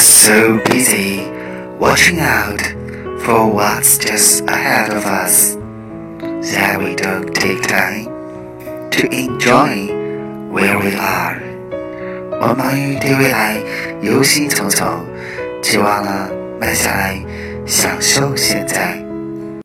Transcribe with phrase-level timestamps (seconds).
[0.00, 1.20] so busy
[1.78, 2.60] watching out
[3.22, 5.56] for what's just ahead of us
[6.52, 8.06] that we don't take time
[8.90, 9.88] to enjoy
[10.50, 11.40] where we are。
[12.40, 13.58] 我们忙于对未来
[14.02, 15.00] 忧心忡忡，
[15.62, 17.20] 却忘了慢下来
[17.66, 19.09] 享受现在。